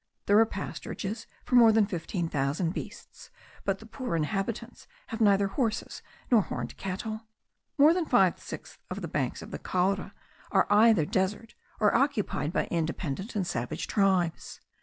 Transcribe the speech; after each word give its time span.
There 0.25 0.39
are 0.39 0.47
pasturages 0.47 1.27
for 1.45 1.53
more 1.53 1.71
than 1.71 1.85
15,000 1.85 2.73
beasts; 2.73 3.29
but 3.63 3.77
the 3.77 3.85
poor 3.85 4.15
inhabitants 4.15 4.87
have 5.09 5.21
neither 5.21 5.49
horses 5.49 6.01
nor 6.31 6.41
horned 6.41 6.75
cattle. 6.75 7.27
More 7.77 7.93
than 7.93 8.07
five 8.07 8.39
sixths 8.39 8.79
of 8.89 9.03
the 9.03 9.07
banks 9.07 9.43
of 9.43 9.51
the 9.51 9.59
Caura 9.59 10.15
are 10.49 10.65
either 10.71 11.05
desert, 11.05 11.53
or 11.79 11.93
occupied 11.93 12.51
by 12.51 12.65
independent 12.71 13.35
and 13.35 13.45
savage 13.45 13.85
tribes. 13.85 14.59